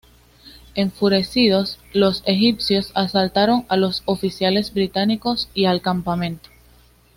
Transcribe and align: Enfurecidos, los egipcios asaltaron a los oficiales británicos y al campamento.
Enfurecidos, 0.73 1.77
los 1.93 2.23
egipcios 2.25 2.91
asaltaron 2.95 3.67
a 3.69 3.77
los 3.77 4.01
oficiales 4.07 4.73
británicos 4.73 5.47
y 5.53 5.65
al 5.65 5.81
campamento. 5.83 6.49